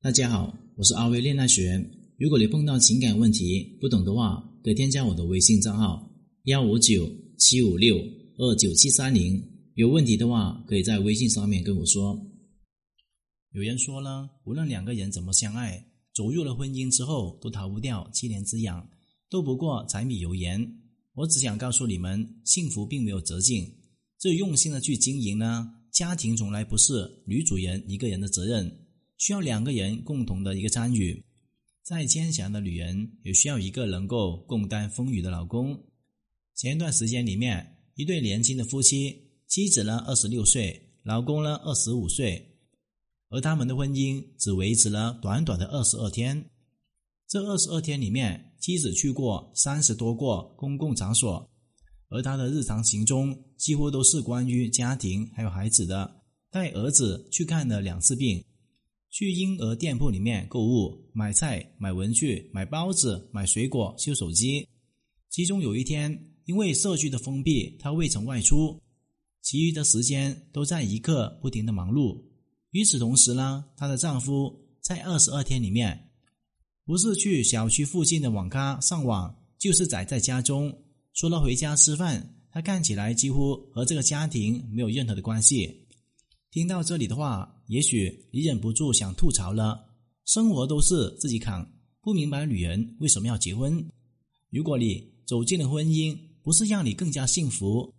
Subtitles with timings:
[0.00, 1.84] 大家好，我是阿威恋爱学。
[2.18, 6.08] 如果你碰到情感问题不懂的话，可以添加我的微信账号
[6.44, 7.98] 幺五九七五六
[8.36, 9.42] 二九七三零。
[9.74, 12.16] 有问题的话，可以在微信上面跟我说。
[13.50, 15.84] 有人说呢，无论两个人怎么相爱，
[16.14, 18.88] 走入了婚姻之后，都逃不掉七年之痒，
[19.28, 20.64] 斗不过柴米油盐。
[21.14, 23.68] 我只想告诉你们，幸福并没有捷径，
[24.20, 25.68] 只有用心的去经营呢。
[25.90, 26.92] 家庭从来不是
[27.26, 28.72] 女主人一个人的责任。
[29.18, 31.24] 需要两个人共同的一个参与，
[31.82, 35.86] 再坚强的女人也需要一个能够共担风雨的老公。
[36.54, 42.58] 前一段时间里面，一对年轻的夫妻，妻子呢二十六岁，老公呢二十五岁，
[43.28, 46.48] 而他们的婚姻只维持了短短的二十二天。
[47.26, 51.50] 这二十二天里面，妻子去过三十多个公共场所，
[52.08, 58.44] 而他的日常行踪几乎都是关于家庭还有孩子的，带儿子去看了两次病。
[59.10, 64.68] 去婴儿店铺里面购物，买菜、买文具、买包子、买水果、修手机。
[65.30, 68.80] 其中有一天，因为社区的封闭，她未曾外出，
[69.42, 72.22] 其余的时间都在一刻不停的忙碌。
[72.70, 76.10] 与此同时呢，她的丈夫在二十二天里面，
[76.84, 80.74] 不是去小区附近的网咖上网，就是宅在家中。
[81.14, 85.87] 除了回家吃饭，他看起来几乎和这个家庭没有任何的关系。
[86.50, 89.84] 听到这里的话，也许你忍不住想吐槽了：
[90.24, 93.86] 生活都是自己扛，不明白女人为什么要结婚。
[94.50, 97.94] 如果你走进了婚姻，不是让你更加幸福，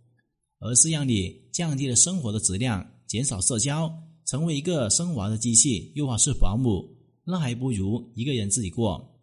[0.58, 3.88] 而是让你降低了生活的质量，减少社交，
[4.26, 6.88] 成为一个生娃的机器，又或是保姆，
[7.24, 9.16] 那还不如一个人自己过。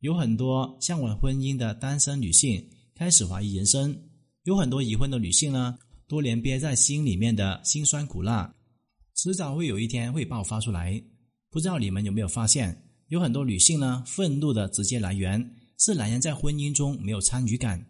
[0.00, 3.96] 有很多向往婚姻的单身女性开始怀疑人生，
[4.42, 8.52] 有很多已婚的女性呢，多年憋在心里面的辛酸苦辣。
[9.14, 11.00] 迟早会有一天会爆发出来。
[11.50, 12.76] 不知道你们有没有发现，
[13.08, 17.84] 有很多女性呢，愤怒的直接来源是男人在婚姻中没有参与感。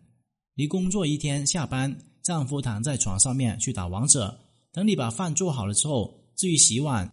[0.55, 4.39] 你工作一天下班，丈夫躺在床上面去打王者，
[4.71, 7.11] 等你把饭做好了之后，至于洗碗、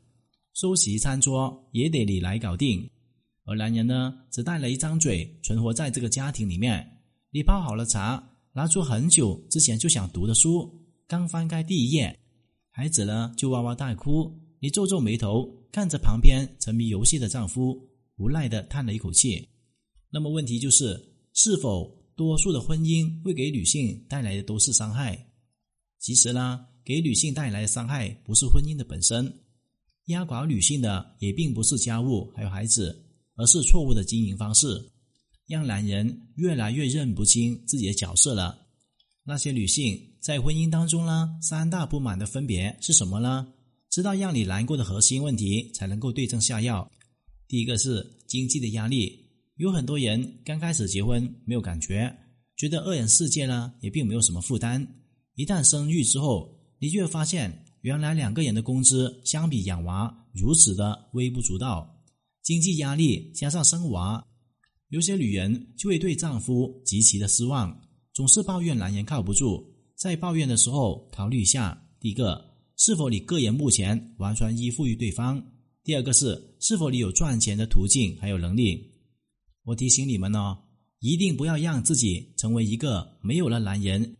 [0.53, 2.89] 收拾餐桌也得你来搞定。
[3.45, 6.85] 而男人呢，只带了一张嘴，存活在这个家庭里面。
[7.31, 8.21] 你泡好了茶，
[8.53, 10.69] 拿出很久之前就想读的书，
[11.07, 12.19] 刚翻开第一页。
[12.73, 14.31] 孩子呢，就哇哇大哭。
[14.61, 17.77] 你皱皱眉头，看着旁边沉迷游戏的丈夫，
[18.15, 19.45] 无奈的叹了一口气。
[20.09, 20.97] 那么问题就是，
[21.33, 25.27] 是否多数的婚姻会给女性带来的都是伤害？
[25.99, 29.33] 其实呢，给女性带来的伤害不是婚姻的本身，
[30.05, 33.05] 压垮女性的也并不是家务还有孩子，
[33.35, 34.91] 而是错误的经营方式，
[35.45, 38.67] 让男人越来越认不清自己的角色了。
[39.25, 40.10] 那些女性。
[40.21, 43.47] 在婚姻当中呢，三大不满的分别是什么呢？
[43.89, 46.87] 知道让你难过的核心问题，才能够对症下药。
[47.47, 49.19] 第一个是经济的压力，
[49.55, 52.15] 有很多人刚开始结婚没有感觉，
[52.55, 54.87] 觉得二人世界呢也并没有什么负担。
[55.33, 61.99] 一旦生育之后，你就会发现，原来两个人的工资相比养娃如此的微不足道。
[62.43, 64.23] 经济压力加上生娃，
[64.89, 67.75] 有些女人就会对丈夫极其的失望，
[68.13, 69.67] 总是抱怨男人靠不住。
[70.01, 72.43] 在抱怨的时候，考虑一下：第一个，
[72.75, 75.39] 是否你个人目前完全依附于对方；
[75.83, 78.83] 第二个是，是否你有赚钱的途径还有能力。
[79.63, 80.57] 我提醒你们哦，
[81.01, 84.17] 一定不要让自己成为一个没有了男人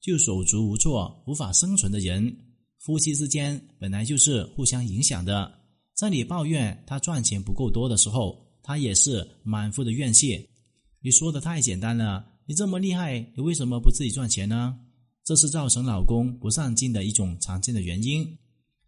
[0.00, 2.32] 就手足无措、无法生存的人。
[2.78, 5.52] 夫妻之间本来就是互相影响的，
[5.94, 10.48] 在你抱怨他赚钱不够多的时候，他也是满腹的怨气。
[11.02, 14.78] 你说的太简单了，你这么厉害，你为什么不自己赚钱呢？
[15.24, 18.36] 这是造成老公不上进的一种常见的原因。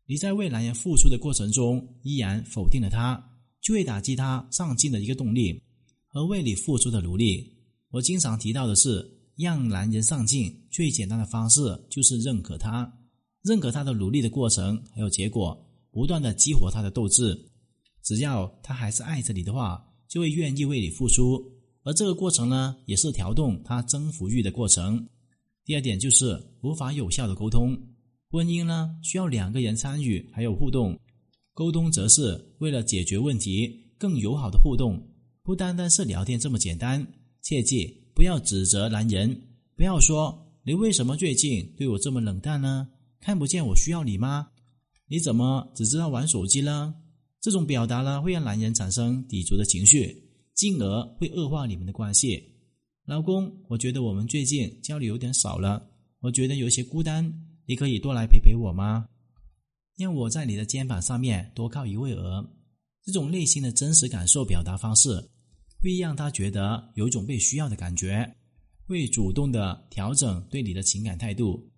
[0.07, 3.21] 你在为男人付出的过程中，依然否定了他，
[3.61, 5.63] 就会打击他上进的一个动力
[6.07, 7.53] 和为你付出的努力。
[7.91, 9.05] 我经常提到的是，
[9.37, 11.61] 让男人上进最简单的方式
[11.91, 12.93] 就是认可他，
[13.43, 15.59] 认可他的努力的过程还有结果，
[15.91, 17.51] 不断的激活他的斗志。
[18.03, 21.43] 只要他还是爱着你的话，就会愿意为你付出。
[21.83, 25.09] 而这个过程呢，也是调动他征服欲的过程。
[25.67, 27.77] 第二点就是无法有效的沟通，
[28.31, 30.97] 婚姻呢需要两个人参与还有互动，
[31.53, 33.69] 沟通则是为了解决问题
[33.99, 34.97] 更友好的互动，
[35.43, 37.05] 不单单是聊天这么简单。
[37.43, 39.41] 切记不要指责男人，
[39.75, 42.89] 不要说你为什么最近对我这么冷淡呢？
[43.19, 44.47] 看不见我需要你吗？
[45.09, 46.95] 你怎么只知道玩手机呢？
[47.41, 52.56] 这种表达呢会让男人产生抵触的情绪，进而会恶化你们的关系。
[53.07, 55.89] 老公，我觉得我们最近交流有点少了，
[56.19, 57.25] 我觉得有些孤单，
[57.65, 59.07] 你可以多来陪陪我吗？
[59.97, 62.45] 让我在你的肩膀上面多靠一位儿。
[63.05, 65.09] 这种内心的真实感受表达方式，
[65.81, 68.29] 会让他觉得有一种被需要的感觉，
[68.89, 71.71] 会主动的调整对你的情感态度。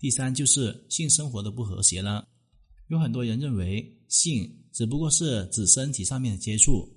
[0.00, 2.26] 第三就是性生活的不和谐了。
[2.88, 6.88] 有很多人认为性只不过是指身体上面的接触，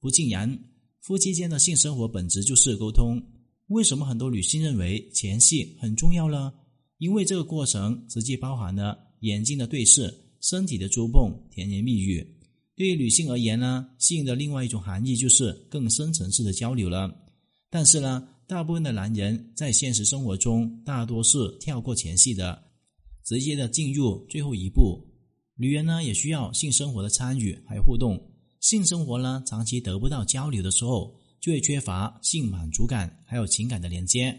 [0.00, 0.58] 不尽然。
[1.02, 3.22] 夫妻间的性生活本质就是沟通。
[3.68, 6.52] 为什么很多女性认为前戏很重要呢？
[6.98, 12.24] 因为这个过程直接包含了眼睛的对视、身体的触碰、甜言蜜语。
[12.76, 17.14] 对于女性而言呢，性的另外一种含义就是更深层次的交流了。
[17.70, 22.62] 但是呢，大部分的男人在现实生活中大多是跳过前戏的，
[23.24, 25.00] 直接的进入最后一步。
[25.56, 28.20] 女人呢也需要性生活的参与还有互动。
[28.60, 31.14] 性生活呢长期得不到交流的时候，
[31.44, 34.34] 就会缺乏性满足感还有情感的连接。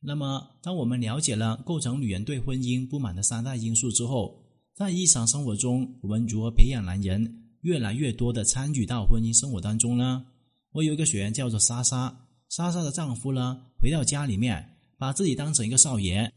[0.00, 4.42] 那么，当我们了解了构成女人对婚姻不满的三大因素之后，
[4.74, 10.24] 在日常生活中，我们如何培养男人越来越多的参与到婚姻生活当中呢？
[10.72, 14.66] 我有一个学员叫做莎莎，莎莎的丈夫呢，回到家里面，
[14.96, 16.32] 把自己当成一个少爷，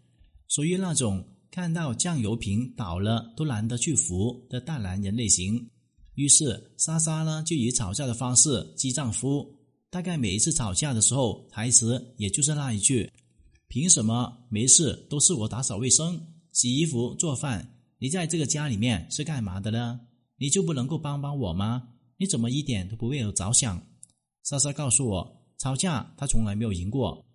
[0.50, 5.70] 属于那种看到酱油瓶倒了都懒得去扶的大男人类型。
[6.16, 9.57] 于是，莎莎呢就以吵架的方式激丈夫，
[9.90, 13.12] 大概每一次吵架的时候，台词也就是那一句。
[13.70, 17.74] 凭什么没事都是我打扫卫生、洗衣服、做饭？
[18.00, 20.00] 你在这个家里面是干嘛的呢？
[20.38, 21.90] 你就不能够帮帮我吗？
[22.18, 23.82] 你怎么一点都不为我着想？
[24.44, 27.26] 莎莎告诉我，吵架她从来没有赢过，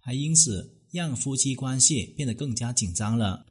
[0.00, 3.46] 还因此让夫妻关系变得更加紧张了。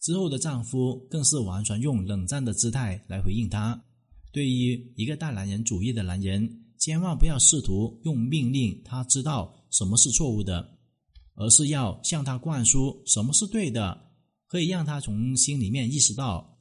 [0.00, 3.82] 之后的丈夫更是完全用冷战的姿态来回应她。
[4.32, 10.76] 对于一个大男人主义的男人，千万不要试图用命令他知道什么是错误的。
[11.36, 13.98] 而是要向他灌输什么是对的，
[14.46, 16.58] 可以让他从心里面意识到，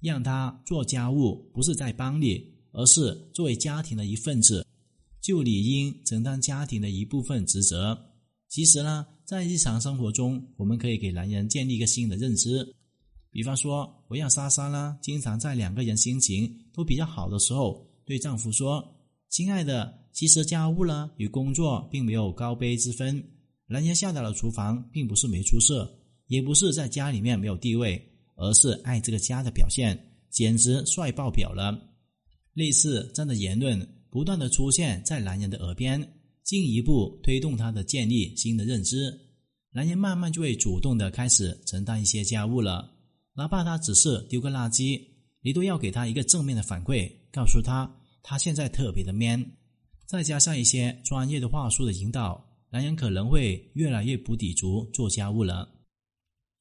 [0.00, 2.42] 让他做家务不是在帮你，
[2.72, 4.66] 而是作为家庭的一份子，
[5.20, 7.96] 就理应承担家庭的一部分职责。
[8.48, 12.74] 其实呢，在日常生活中，我们可以给男人建立一个新的认知，
[13.30, 18.82] 比方说，我让莎莎呢，经常在两个人心情都比较好的时候，对丈夫说
[19.28, 23.22] ：“亲爱的，其实家务呢与工作并没有高卑之分。”
[23.68, 25.92] 男人下到了厨房，并不是没出色，
[26.28, 28.00] 也不是在家里面没有地位，
[28.36, 29.98] 而是爱这个家的表现，
[30.30, 31.76] 简直帅爆表了。
[32.54, 36.00] 类似这样的言论不断的出现在男人的耳边，
[36.44, 39.12] 进一步推动他的建立新的认知。
[39.72, 42.88] 男人慢慢就会主动的开始承担一些家务了，
[43.34, 44.98] 哪怕他只是丢个垃圾，
[45.42, 47.92] 你都要给他一个正面的反馈，告诉他
[48.28, 49.52] 他现在特别的 man，
[50.04, 52.44] 再加上一些专业的话术的引导。
[52.72, 55.68] 男人可能会越来越不抵足做家务了。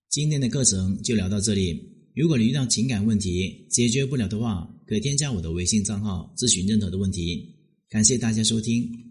[0.09, 1.81] 今天的课程就聊到这里。
[2.13, 7.55] 如果你遇到情感问题解决不了的话，可以添加我的微信账号咨询任何的问题。
[7.89, 9.04] 感谢大家收听。